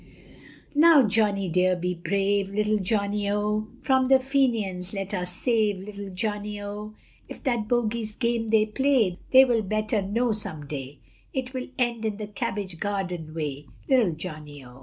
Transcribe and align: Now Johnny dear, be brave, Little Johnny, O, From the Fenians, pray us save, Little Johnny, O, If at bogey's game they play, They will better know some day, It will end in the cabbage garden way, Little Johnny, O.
Now 0.73 1.03
Johnny 1.07 1.47
dear, 1.47 1.75
be 1.75 1.93
brave, 1.93 2.49
Little 2.49 2.79
Johnny, 2.79 3.29
O, 3.29 3.67
From 3.81 4.07
the 4.07 4.17
Fenians, 4.17 4.89
pray 4.93 5.07
us 5.13 5.31
save, 5.31 5.77
Little 5.77 6.09
Johnny, 6.09 6.59
O, 6.59 6.95
If 7.29 7.45
at 7.45 7.67
bogey's 7.67 8.15
game 8.15 8.49
they 8.49 8.65
play, 8.65 9.19
They 9.29 9.45
will 9.45 9.61
better 9.61 10.01
know 10.01 10.31
some 10.31 10.65
day, 10.65 10.97
It 11.35 11.53
will 11.53 11.67
end 11.77 12.03
in 12.03 12.17
the 12.17 12.25
cabbage 12.25 12.79
garden 12.79 13.35
way, 13.35 13.67
Little 13.87 14.13
Johnny, 14.13 14.65
O. 14.65 14.79